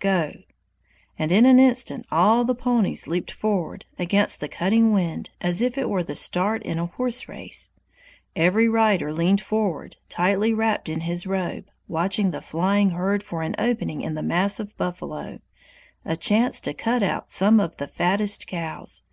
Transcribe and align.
(Go) 0.00 0.32
and 1.16 1.30
in 1.30 1.46
an 1.46 1.60
instant 1.60 2.04
all 2.10 2.44
the 2.44 2.56
ponies 2.56 3.06
leaped 3.06 3.30
forward 3.30 3.84
against 3.96 4.40
the 4.40 4.48
cutting 4.48 4.92
wind, 4.92 5.30
as 5.40 5.62
if 5.62 5.78
it 5.78 5.88
were 5.88 6.02
the 6.02 6.16
start 6.16 6.64
in 6.64 6.80
a 6.80 6.86
horse 6.86 7.28
race. 7.28 7.70
Every 8.34 8.68
rider 8.68 9.12
leaned 9.12 9.40
forward, 9.40 9.98
tightly 10.08 10.52
wrapped 10.52 10.88
in 10.88 11.02
his 11.02 11.28
robe, 11.28 11.66
watching 11.86 12.32
the 12.32 12.42
flying 12.42 12.90
herd 12.90 13.22
for 13.22 13.42
an 13.42 13.54
opening 13.56 14.00
in 14.02 14.14
the 14.14 14.22
mass 14.24 14.58
of 14.58 14.76
buffalo, 14.76 15.38
a 16.04 16.16
chance 16.16 16.60
to 16.62 16.74
cut 16.74 17.04
out 17.04 17.30
some 17.30 17.60
of 17.60 17.76
the 17.76 17.86
fattest 17.86 18.48
cows. 18.48 19.04